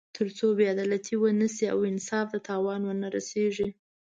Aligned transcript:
تر 0.17 0.27
څو 0.37 0.47
بې 0.57 0.65
عدالتي 0.73 1.15
ونه 1.17 1.47
شي 1.55 1.65
او 1.73 1.79
انصاف 1.91 2.27
ته 2.33 2.39
تاوان 2.49 2.81
ونه 2.85 3.07
رسېږي. 3.15 3.69